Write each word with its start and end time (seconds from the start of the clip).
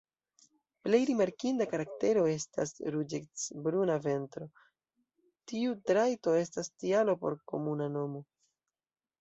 Plej 0.85 0.99
rimarkinda 1.09 1.67
karaktero 1.73 2.23
estas 2.31 2.73
ruĝecbruna 2.95 3.99
ventro, 4.07 4.47
tiu 5.53 5.77
trajto 5.91 6.35
estas 6.41 6.73
tialo 6.85 7.17
por 7.23 7.39
la 7.41 7.47
komuna 7.55 7.93
nomo. 8.01 8.25